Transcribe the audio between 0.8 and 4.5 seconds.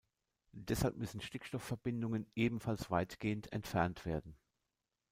müssen Stickstoffverbindungen ebenfalls weitgehend entfernt werden.